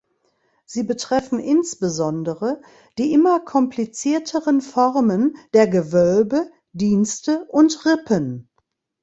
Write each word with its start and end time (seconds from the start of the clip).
Sie 0.65 0.81
betreffen 0.81 1.37
insbesondere 1.37 2.59
die 2.97 3.13
immer 3.13 3.39
komplizierteren 3.39 4.59
Formen 4.61 5.37
der 5.53 5.67
Gewölbe, 5.67 6.51
Dienste 6.73 7.45
und 7.51 7.85
Rippen. 7.85 8.49